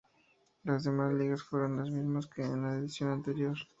Las 0.63 0.83
demás 0.83 1.13
ligas 1.13 1.43
fueron 1.43 1.77
las 1.77 1.91
mismas 1.91 2.25
que 2.25 2.41
en 2.41 2.63
la 2.63 2.73
edición 2.73 3.11
anterior. 3.11 3.55